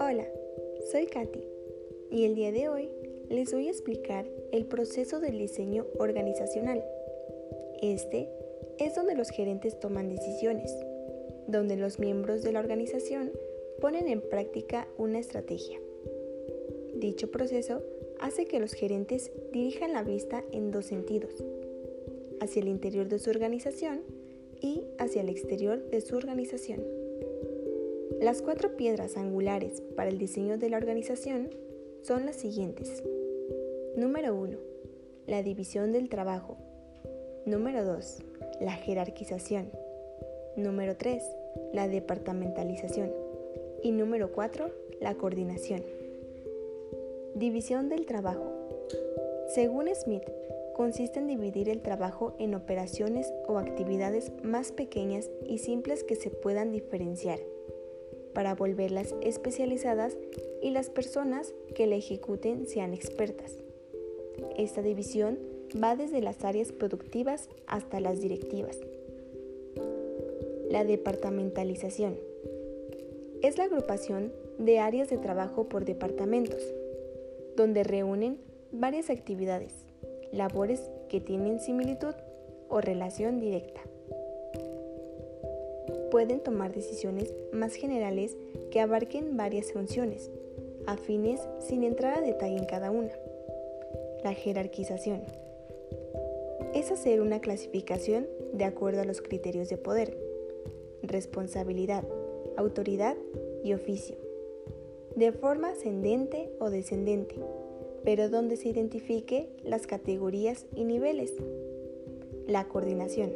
Hola, 0.00 0.26
soy 0.90 1.06
Katy 1.06 1.44
y 2.10 2.24
el 2.24 2.34
día 2.34 2.50
de 2.50 2.68
hoy 2.68 2.90
les 3.28 3.52
voy 3.52 3.68
a 3.68 3.70
explicar 3.70 4.26
el 4.50 4.66
proceso 4.66 5.20
del 5.20 5.38
diseño 5.38 5.86
organizacional. 5.98 6.84
Este 7.80 8.28
es 8.78 8.96
donde 8.96 9.14
los 9.14 9.30
gerentes 9.30 9.78
toman 9.78 10.08
decisiones, 10.08 10.74
donde 11.46 11.76
los 11.76 12.00
miembros 12.00 12.42
de 12.42 12.50
la 12.50 12.58
organización 12.58 13.30
ponen 13.80 14.08
en 14.08 14.20
práctica 14.20 14.88
una 14.98 15.20
estrategia. 15.20 15.78
Dicho 16.96 17.30
proceso 17.30 17.82
hace 18.18 18.46
que 18.46 18.58
los 18.58 18.72
gerentes 18.72 19.30
dirijan 19.52 19.92
la 19.92 20.02
vista 20.02 20.42
en 20.50 20.72
dos 20.72 20.86
sentidos, 20.86 21.44
hacia 22.40 22.62
el 22.62 22.68
interior 22.68 23.08
de 23.08 23.20
su 23.20 23.30
organización 23.30 24.02
y 24.64 24.82
hacia 24.96 25.20
el 25.20 25.28
exterior 25.28 25.90
de 25.90 26.00
su 26.00 26.16
organización. 26.16 26.82
Las 28.18 28.40
cuatro 28.40 28.76
piedras 28.78 29.18
angulares 29.18 29.82
para 29.94 30.08
el 30.08 30.16
diseño 30.16 30.56
de 30.56 30.70
la 30.70 30.78
organización 30.78 31.50
son 32.00 32.24
las 32.24 32.36
siguientes. 32.36 33.02
Número 33.94 34.34
1. 34.34 34.56
La 35.26 35.42
división 35.42 35.92
del 35.92 36.08
trabajo. 36.08 36.56
Número 37.44 37.84
2. 37.84 38.22
La 38.62 38.72
jerarquización. 38.72 39.70
Número 40.56 40.96
3. 40.96 41.22
La 41.74 41.86
departamentalización. 41.86 43.12
Y 43.82 43.92
número 43.92 44.32
4. 44.32 44.70
La 44.98 45.14
coordinación. 45.16 45.82
División 47.34 47.90
del 47.90 48.06
trabajo. 48.06 48.50
Según 49.54 49.94
Smith, 49.94 50.24
consiste 50.74 51.20
en 51.20 51.26
dividir 51.26 51.68
el 51.68 51.80
trabajo 51.80 52.34
en 52.38 52.54
operaciones 52.54 53.32
o 53.46 53.58
actividades 53.58 54.32
más 54.42 54.72
pequeñas 54.72 55.30
y 55.48 55.58
simples 55.58 56.04
que 56.04 56.16
se 56.16 56.30
puedan 56.30 56.72
diferenciar, 56.72 57.38
para 58.34 58.54
volverlas 58.54 59.14
especializadas 59.22 60.16
y 60.60 60.70
las 60.70 60.90
personas 60.90 61.54
que 61.74 61.86
la 61.86 61.96
ejecuten 61.96 62.66
sean 62.66 62.92
expertas. 62.92 63.56
Esta 64.58 64.82
división 64.82 65.38
va 65.82 65.96
desde 65.96 66.20
las 66.20 66.44
áreas 66.44 66.72
productivas 66.72 67.48
hasta 67.66 68.00
las 68.00 68.20
directivas. 68.20 68.78
La 70.70 70.84
departamentalización 70.84 72.18
es 73.42 73.58
la 73.58 73.64
agrupación 73.64 74.32
de 74.58 74.78
áreas 74.78 75.08
de 75.08 75.18
trabajo 75.18 75.68
por 75.68 75.84
departamentos 75.84 76.62
donde 77.56 77.84
reúnen 77.84 78.38
varias 78.72 79.10
actividades, 79.10 79.83
labores 80.34 80.90
que 81.08 81.20
tienen 81.20 81.60
similitud 81.60 82.14
o 82.68 82.80
relación 82.80 83.40
directa. 83.40 83.80
Pueden 86.10 86.40
tomar 86.40 86.72
decisiones 86.72 87.34
más 87.52 87.74
generales 87.74 88.36
que 88.70 88.80
abarquen 88.80 89.36
varias 89.36 89.72
funciones, 89.72 90.30
afines 90.86 91.40
sin 91.60 91.84
entrar 91.84 92.18
a 92.18 92.22
detalle 92.22 92.56
en 92.56 92.66
cada 92.66 92.90
una. 92.90 93.12
La 94.22 94.32
jerarquización 94.32 95.22
es 96.74 96.90
hacer 96.90 97.20
una 97.20 97.40
clasificación 97.40 98.26
de 98.52 98.64
acuerdo 98.64 99.00
a 99.00 99.04
los 99.04 99.20
criterios 99.20 99.68
de 99.68 99.78
poder, 99.78 100.16
responsabilidad, 101.02 102.04
autoridad 102.56 103.16
y 103.62 103.72
oficio 103.72 104.16
de 105.16 105.32
forma 105.32 105.70
ascendente 105.70 106.50
o 106.58 106.70
descendente, 106.70 107.36
pero 108.04 108.28
donde 108.28 108.56
se 108.56 108.68
identifique 108.68 109.48
las 109.64 109.86
categorías 109.86 110.66
y 110.74 110.84
niveles. 110.84 111.32
La 112.46 112.68
coordinación 112.68 113.32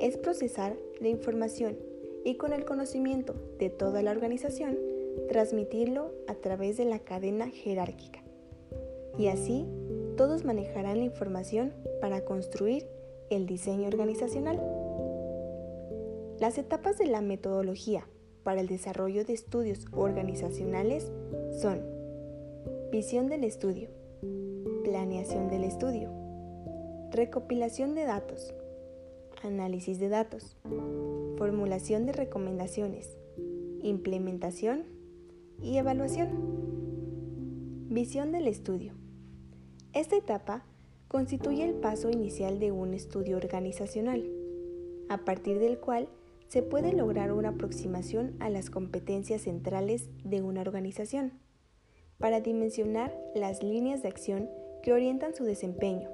es 0.00 0.16
procesar 0.16 0.76
la 1.00 1.08
información 1.08 1.76
y 2.24 2.36
con 2.36 2.52
el 2.52 2.64
conocimiento 2.64 3.34
de 3.58 3.70
toda 3.70 4.02
la 4.02 4.12
organización, 4.12 4.78
transmitirlo 5.28 6.12
a 6.26 6.34
través 6.34 6.76
de 6.76 6.84
la 6.84 7.00
cadena 7.00 7.48
jerárquica. 7.48 8.22
Y 9.18 9.28
así, 9.28 9.66
todos 10.16 10.44
manejarán 10.44 10.98
la 10.98 11.04
información 11.04 11.72
para 12.00 12.24
construir 12.24 12.86
el 13.30 13.46
diseño 13.46 13.88
organizacional. 13.88 14.60
Las 16.40 16.58
etapas 16.58 16.98
de 16.98 17.06
la 17.06 17.20
metodología 17.20 18.06
para 18.42 18.60
el 18.60 18.66
desarrollo 18.66 19.24
de 19.24 19.32
estudios 19.32 19.86
organizacionales 19.92 21.10
son 21.60 21.93
visión 22.94 23.26
del 23.26 23.42
estudio, 23.42 23.88
planeación 24.84 25.48
del 25.48 25.64
estudio, 25.64 26.12
recopilación 27.10 27.96
de 27.96 28.04
datos, 28.04 28.54
análisis 29.42 29.98
de 29.98 30.08
datos, 30.08 30.56
formulación 31.36 32.06
de 32.06 32.12
recomendaciones, 32.12 33.18
implementación 33.82 34.84
y 35.60 35.78
evaluación. 35.78 36.28
Visión 37.88 38.30
del 38.30 38.46
estudio. 38.46 38.92
Esta 39.92 40.14
etapa 40.14 40.64
constituye 41.08 41.64
el 41.64 41.74
paso 41.74 42.10
inicial 42.10 42.60
de 42.60 42.70
un 42.70 42.94
estudio 42.94 43.38
organizacional, 43.38 44.24
a 45.08 45.18
partir 45.24 45.58
del 45.58 45.80
cual 45.80 46.08
se 46.46 46.62
puede 46.62 46.92
lograr 46.92 47.32
una 47.32 47.48
aproximación 47.48 48.36
a 48.38 48.50
las 48.50 48.70
competencias 48.70 49.42
centrales 49.42 50.10
de 50.22 50.42
una 50.42 50.60
organización 50.60 51.42
para 52.18 52.40
dimensionar 52.40 53.16
las 53.34 53.62
líneas 53.62 54.02
de 54.02 54.08
acción 54.08 54.50
que 54.82 54.92
orientan 54.92 55.34
su 55.34 55.44
desempeño. 55.44 56.08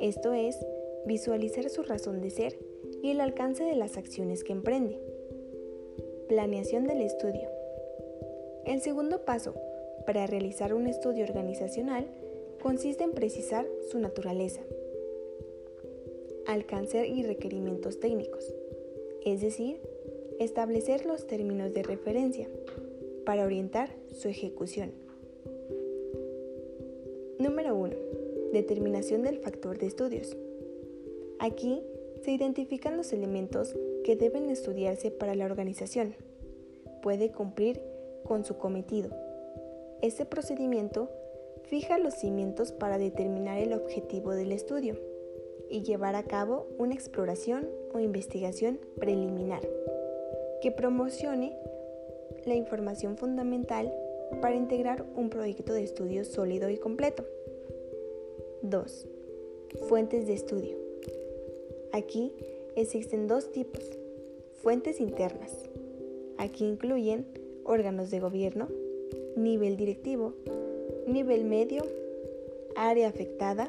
Esto 0.00 0.32
es, 0.32 0.58
visualizar 1.06 1.68
su 1.70 1.82
razón 1.82 2.20
de 2.20 2.30
ser 2.30 2.58
y 3.02 3.10
el 3.10 3.20
alcance 3.20 3.64
de 3.64 3.74
las 3.74 3.96
acciones 3.96 4.44
que 4.44 4.52
emprende. 4.52 4.98
Planeación 6.28 6.84
del 6.84 7.00
estudio. 7.00 7.48
El 8.66 8.80
segundo 8.80 9.24
paso 9.24 9.54
para 10.06 10.26
realizar 10.26 10.74
un 10.74 10.86
estudio 10.86 11.24
organizacional 11.24 12.06
consiste 12.62 13.04
en 13.04 13.12
precisar 13.12 13.66
su 13.90 13.98
naturaleza, 13.98 14.60
alcance 16.46 17.06
y 17.06 17.22
requerimientos 17.22 18.00
técnicos 18.00 18.54
es 19.24 19.40
decir, 19.40 19.80
establecer 20.38 21.04
los 21.04 21.26
términos 21.26 21.72
de 21.74 21.82
referencia 21.82 22.48
para 23.24 23.44
orientar 23.44 23.90
su 24.12 24.28
ejecución. 24.28 24.92
Número 27.40 27.74
1. 27.74 27.96
Determinación 28.52 29.22
del 29.22 29.38
factor 29.38 29.78
de 29.78 29.86
estudios. 29.86 30.36
Aquí 31.38 31.82
se 32.22 32.32
identifican 32.32 32.98
los 32.98 33.14
elementos 33.14 33.74
que 34.04 34.14
deben 34.14 34.50
estudiarse 34.50 35.10
para 35.10 35.34
la 35.34 35.46
organización. 35.46 36.14
Puede 37.00 37.32
cumplir 37.32 37.80
con 38.24 38.44
su 38.44 38.58
cometido. 38.58 39.08
Este 40.02 40.26
procedimiento 40.26 41.08
fija 41.62 41.96
los 41.96 42.12
cimientos 42.12 42.72
para 42.72 42.98
determinar 42.98 43.58
el 43.58 43.72
objetivo 43.72 44.32
del 44.32 44.52
estudio 44.52 45.00
y 45.70 45.80
llevar 45.80 46.16
a 46.16 46.24
cabo 46.24 46.66
una 46.76 46.92
exploración 46.92 47.70
o 47.94 48.00
investigación 48.00 48.78
preliminar 48.98 49.66
que 50.60 50.72
promocione 50.72 51.56
la 52.44 52.54
información 52.54 53.16
fundamental 53.16 53.90
para 54.40 54.54
integrar 54.54 55.04
un 55.16 55.30
proyecto 55.30 55.72
de 55.72 55.82
estudio 55.82 56.24
sólido 56.24 56.70
y 56.70 56.78
completo. 56.78 57.24
2. 58.62 59.08
Fuentes 59.88 60.26
de 60.26 60.34
estudio. 60.34 60.76
Aquí 61.92 62.32
existen 62.76 63.26
dos 63.26 63.50
tipos. 63.52 63.84
Fuentes 64.62 65.00
internas. 65.00 65.52
Aquí 66.38 66.64
incluyen 66.64 67.26
órganos 67.64 68.10
de 68.10 68.20
gobierno, 68.20 68.68
nivel 69.36 69.76
directivo, 69.76 70.34
nivel 71.06 71.44
medio, 71.44 71.82
área 72.76 73.08
afectada, 73.08 73.68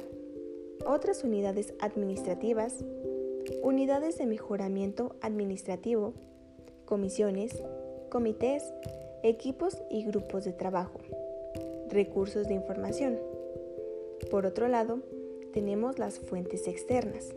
otras 0.86 1.24
unidades 1.24 1.74
administrativas, 1.80 2.84
unidades 3.62 4.18
de 4.18 4.26
mejoramiento 4.26 5.16
administrativo, 5.22 6.14
comisiones, 6.86 7.62
comités, 8.10 8.64
equipos 9.24 9.78
y 9.90 10.04
grupos 10.04 10.46
de 10.46 10.54
trabajo, 10.54 11.00
recursos 11.90 12.48
de 12.48 12.56
información. 12.56 13.20
Por 14.30 14.46
otro 14.46 14.68
lado, 14.68 15.00
tenemos 15.54 16.00
las 16.00 16.20
fuentes 16.20 16.68
externas. 16.68 17.34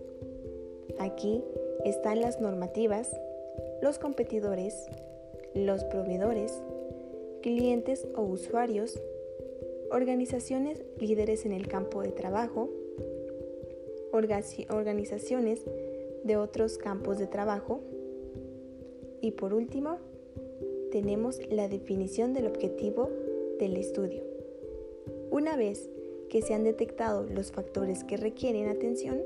Aquí 0.98 1.42
están 1.84 2.20
las 2.20 2.40
normativas, 2.40 3.10
los 3.82 3.98
competidores, 3.98 4.86
los 5.54 5.84
proveedores, 5.84 6.62
clientes 7.42 8.06
o 8.16 8.22
usuarios, 8.22 8.98
organizaciones 9.90 10.82
líderes 10.98 11.44
en 11.44 11.52
el 11.52 11.68
campo 11.68 12.02
de 12.02 12.12
trabajo, 12.12 12.70
organizaciones 14.12 15.60
de 16.22 16.36
otros 16.36 16.78
campos 16.78 17.18
de 17.18 17.26
trabajo. 17.26 17.80
Y 19.20 19.32
por 19.32 19.52
último, 19.52 19.98
tenemos 20.94 21.40
la 21.50 21.66
definición 21.66 22.34
del 22.34 22.46
objetivo 22.46 23.10
del 23.58 23.76
estudio. 23.76 24.22
Una 25.28 25.56
vez 25.56 25.90
que 26.30 26.40
se 26.40 26.54
han 26.54 26.62
detectado 26.62 27.24
los 27.24 27.50
factores 27.50 28.04
que 28.04 28.16
requieren 28.16 28.68
atención, 28.68 29.20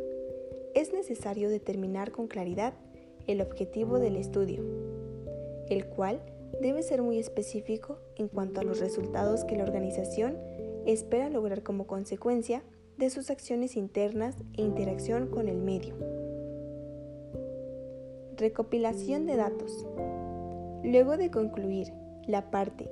es 0.75 0.95
necesario 0.95 1.51
determinar 1.51 2.11
con 2.11 2.27
claridad 2.27 2.73
el 3.27 3.43
objetivo 3.43 3.99
del 3.99 4.17
estudio, 4.17 4.65
el 5.69 5.85
cual 5.85 6.23
debe 6.63 6.83
ser 6.83 7.03
muy 7.03 7.19
específico 7.19 7.99
en 8.17 8.29
cuanto 8.29 8.63
a 8.63 8.65
los 8.65 8.81
resultados 8.81 9.45
que 9.45 9.59
la 9.59 9.65
organización 9.65 10.39
espera 10.87 11.29
lograr 11.29 11.63
como 11.63 11.87
consecuencia 11.87 12.63
de 12.97 13.11
sus 13.11 13.29
acciones 13.29 13.77
internas 13.77 14.37
e 14.57 14.63
interacción 14.63 15.27
con 15.27 15.49
el 15.49 15.59
medio. 15.59 15.95
Recopilación 18.39 19.27
de 19.27 19.37
datos. 19.37 19.87
Luego 20.85 21.17
de 21.17 21.31
concluir 21.31 21.93
la 22.27 22.51
parte 22.51 22.89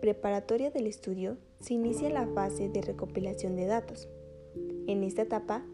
preparatoria 0.00 0.70
del 0.70 0.86
estudio, 0.86 1.36
se 1.60 1.74
inicia 1.74 2.08
la 2.08 2.26
fase 2.28 2.68
de 2.68 2.80
recopilación 2.80 3.56
de 3.56 3.66
datos. 3.66 4.08
En 4.86 5.02
esta 5.02 5.22
etapa, 5.22 5.64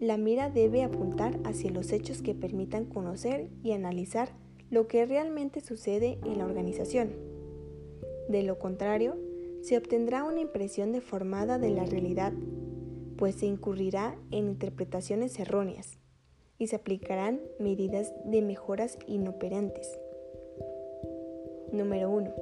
la 0.00 0.16
mira 0.16 0.50
debe 0.50 0.82
apuntar 0.82 1.38
hacia 1.44 1.70
los 1.70 1.92
hechos 1.92 2.22
que 2.22 2.34
permitan 2.34 2.84
conocer 2.86 3.48
y 3.62 3.72
analizar 3.72 4.30
lo 4.68 4.88
que 4.88 5.06
realmente 5.06 5.60
sucede 5.60 6.18
en 6.24 6.38
la 6.38 6.44
organización. 6.44 7.12
De 8.28 8.42
lo 8.42 8.58
contrario, 8.58 9.16
se 9.62 9.78
obtendrá 9.78 10.24
una 10.24 10.40
impresión 10.40 10.92
deformada 10.92 11.58
de 11.58 11.70
la 11.70 11.84
realidad, 11.84 12.32
pues 13.16 13.36
se 13.36 13.46
incurrirá 13.46 14.16
en 14.32 14.48
interpretaciones 14.48 15.38
erróneas 15.38 15.98
y 16.58 16.66
se 16.66 16.76
aplicarán 16.76 17.40
medidas 17.60 18.12
de 18.24 18.42
mejoras 18.42 18.98
inoperantes. 19.06 20.01
Número 21.72 22.10
1. 22.10 22.34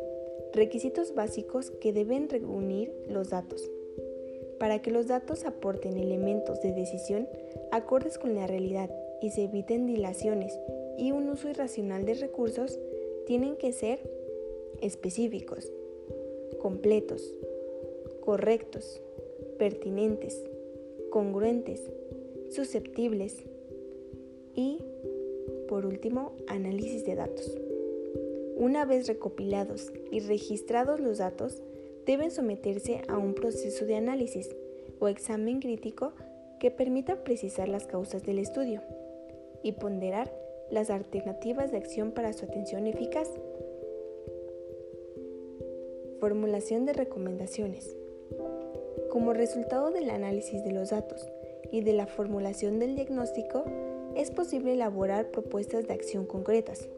Requisitos 0.52 1.14
básicos 1.14 1.70
que 1.70 1.92
deben 1.92 2.28
reunir 2.28 2.92
los 3.08 3.30
datos. 3.30 3.70
Para 4.58 4.82
que 4.82 4.90
los 4.90 5.06
datos 5.06 5.44
aporten 5.44 5.96
elementos 5.96 6.60
de 6.62 6.72
decisión 6.72 7.28
acordes 7.70 8.18
con 8.18 8.34
la 8.34 8.48
realidad 8.48 8.90
y 9.22 9.30
se 9.30 9.44
eviten 9.44 9.86
dilaciones 9.86 10.58
y 10.98 11.12
un 11.12 11.28
uso 11.28 11.48
irracional 11.48 12.04
de 12.04 12.14
recursos 12.14 12.80
tienen 13.24 13.56
que 13.56 13.72
ser 13.72 14.00
específicos, 14.80 15.72
completos, 16.58 17.36
correctos, 18.20 19.00
pertinentes, 19.58 20.42
congruentes, 21.10 21.88
susceptibles 22.50 23.44
y, 24.56 24.78
por 25.68 25.86
último, 25.86 26.32
análisis 26.48 27.06
de 27.06 27.14
datos. 27.14 27.69
Una 28.60 28.84
vez 28.84 29.06
recopilados 29.06 29.90
y 30.10 30.20
registrados 30.20 31.00
los 31.00 31.16
datos, 31.16 31.62
deben 32.04 32.30
someterse 32.30 33.00
a 33.08 33.16
un 33.16 33.32
proceso 33.32 33.86
de 33.86 33.96
análisis 33.96 34.54
o 34.98 35.08
examen 35.08 35.60
crítico 35.60 36.12
que 36.58 36.70
permita 36.70 37.24
precisar 37.24 37.70
las 37.70 37.86
causas 37.86 38.22
del 38.22 38.38
estudio 38.38 38.82
y 39.62 39.72
ponderar 39.72 40.30
las 40.70 40.90
alternativas 40.90 41.72
de 41.72 41.78
acción 41.78 42.12
para 42.12 42.34
su 42.34 42.44
atención 42.44 42.86
eficaz. 42.86 43.30
Formulación 46.18 46.84
de 46.84 46.92
recomendaciones. 46.92 47.96
Como 49.08 49.32
resultado 49.32 49.90
del 49.90 50.10
análisis 50.10 50.62
de 50.64 50.72
los 50.72 50.90
datos 50.90 51.26
y 51.72 51.80
de 51.80 51.94
la 51.94 52.06
formulación 52.06 52.78
del 52.78 52.94
diagnóstico, 52.94 53.64
es 54.14 54.30
posible 54.30 54.74
elaborar 54.74 55.30
propuestas 55.30 55.86
de 55.86 55.94
acción 55.94 56.26
concretas, 56.26 56.90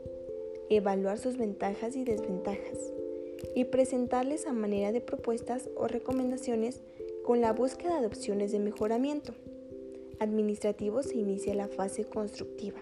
evaluar 0.70 1.18
sus 1.18 1.36
ventajas 1.36 1.96
y 1.96 2.04
desventajas 2.04 2.92
y 3.54 3.64
presentarles 3.64 4.46
a 4.46 4.52
manera 4.52 4.92
de 4.92 5.00
propuestas 5.00 5.68
o 5.76 5.88
recomendaciones 5.88 6.80
con 7.24 7.40
la 7.40 7.52
búsqueda 7.52 8.00
de 8.00 8.06
opciones 8.06 8.52
de 8.52 8.58
mejoramiento. 8.58 9.34
Administrativo 10.18 11.02
se 11.02 11.16
inicia 11.16 11.54
la 11.54 11.68
fase 11.68 12.04
constructiva 12.04 12.78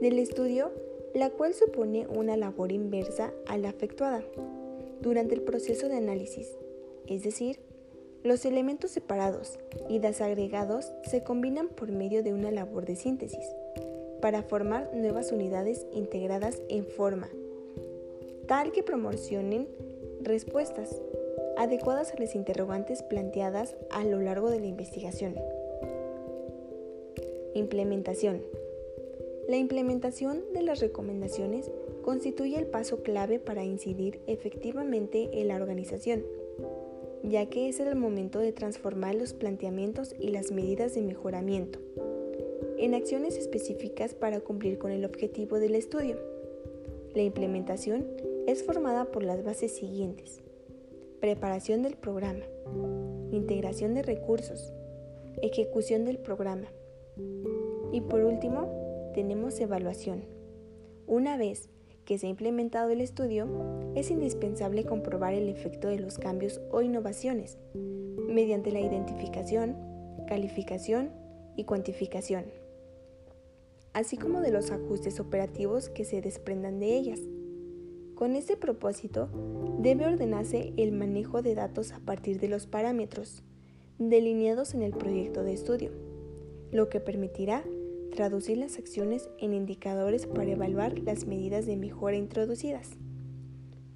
del 0.00 0.18
estudio, 0.18 0.70
la 1.14 1.30
cual 1.30 1.54
supone 1.54 2.06
una 2.06 2.36
labor 2.36 2.72
inversa 2.72 3.32
a 3.46 3.58
la 3.58 3.70
efectuada 3.70 4.22
durante 5.00 5.34
el 5.34 5.42
proceso 5.42 5.88
de 5.88 5.96
análisis, 5.96 6.56
es 7.06 7.22
decir, 7.22 7.58
los 8.24 8.44
elementos 8.44 8.90
separados 8.90 9.58
y 9.88 10.00
desagregados 10.00 10.92
se 11.04 11.22
combinan 11.22 11.68
por 11.68 11.90
medio 11.90 12.22
de 12.22 12.34
una 12.34 12.50
labor 12.50 12.84
de 12.84 12.96
síntesis 12.96 13.44
para 14.20 14.42
formar 14.42 14.90
nuevas 14.94 15.32
unidades 15.32 15.86
integradas 15.92 16.60
en 16.68 16.84
forma 16.84 17.28
tal 18.48 18.72
que 18.72 18.82
promocionen 18.82 19.68
respuestas 20.22 21.00
adecuadas 21.58 22.12
a 22.12 22.18
las 22.18 22.34
interrogantes 22.34 23.02
planteadas 23.02 23.76
a 23.90 24.04
lo 24.04 24.20
largo 24.20 24.50
de 24.50 24.58
la 24.58 24.66
investigación. 24.66 25.36
Implementación. 27.54 28.42
La 29.48 29.56
implementación 29.56 30.42
de 30.54 30.62
las 30.62 30.80
recomendaciones 30.80 31.70
constituye 32.02 32.58
el 32.58 32.66
paso 32.66 33.02
clave 33.02 33.38
para 33.38 33.64
incidir 33.64 34.20
efectivamente 34.26 35.28
en 35.32 35.48
la 35.48 35.56
organización, 35.56 36.24
ya 37.22 37.46
que 37.46 37.68
es 37.68 37.80
el 37.80 37.94
momento 37.96 38.38
de 38.38 38.52
transformar 38.52 39.14
los 39.14 39.34
planteamientos 39.34 40.14
y 40.18 40.28
las 40.28 40.52
medidas 40.52 40.94
de 40.94 41.02
mejoramiento 41.02 41.80
en 42.78 42.94
acciones 42.94 43.36
específicas 43.36 44.14
para 44.14 44.40
cumplir 44.40 44.78
con 44.78 44.92
el 44.92 45.04
objetivo 45.04 45.58
del 45.58 45.74
estudio. 45.74 46.16
La 47.14 47.22
implementación 47.22 48.06
es 48.46 48.62
formada 48.62 49.06
por 49.06 49.24
las 49.24 49.44
bases 49.44 49.74
siguientes. 49.74 50.40
Preparación 51.20 51.82
del 51.82 51.96
programa, 51.96 52.44
integración 53.32 53.94
de 53.94 54.02
recursos, 54.02 54.72
ejecución 55.42 56.04
del 56.04 56.18
programa. 56.18 56.68
Y 57.92 58.00
por 58.02 58.22
último, 58.22 59.10
tenemos 59.14 59.58
evaluación. 59.58 60.24
Una 61.06 61.36
vez 61.36 61.70
que 62.04 62.16
se 62.18 62.26
ha 62.26 62.30
implementado 62.30 62.90
el 62.90 63.00
estudio, 63.00 63.48
es 63.96 64.10
indispensable 64.12 64.84
comprobar 64.84 65.34
el 65.34 65.48
efecto 65.48 65.88
de 65.88 65.98
los 65.98 66.18
cambios 66.18 66.60
o 66.70 66.80
innovaciones 66.82 67.58
mediante 68.28 68.70
la 68.70 68.80
identificación, 68.80 69.76
calificación 70.28 71.10
y 71.56 71.64
cuantificación, 71.64 72.44
así 73.98 74.16
como 74.16 74.40
de 74.40 74.52
los 74.52 74.70
ajustes 74.70 75.18
operativos 75.18 75.88
que 75.88 76.04
se 76.04 76.20
desprendan 76.20 76.78
de 76.78 76.96
ellas. 76.96 77.18
Con 78.14 78.36
este 78.36 78.56
propósito, 78.56 79.28
debe 79.80 80.06
ordenarse 80.06 80.72
el 80.76 80.92
manejo 80.92 81.42
de 81.42 81.56
datos 81.56 81.90
a 81.90 81.98
partir 81.98 82.38
de 82.38 82.46
los 82.46 82.68
parámetros 82.68 83.42
delineados 83.98 84.74
en 84.74 84.82
el 84.82 84.92
proyecto 84.92 85.42
de 85.42 85.52
estudio, 85.52 85.90
lo 86.70 86.88
que 86.88 87.00
permitirá 87.00 87.64
traducir 88.14 88.58
las 88.58 88.78
acciones 88.78 89.28
en 89.38 89.52
indicadores 89.52 90.28
para 90.28 90.52
evaluar 90.52 91.00
las 91.00 91.26
medidas 91.26 91.66
de 91.66 91.76
mejora 91.76 92.16
introducidas. 92.16 92.90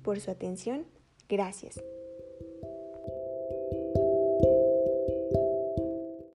Por 0.03 0.19
su 0.19 0.33
atención, 0.33 0.85
gracias. 1.29 1.81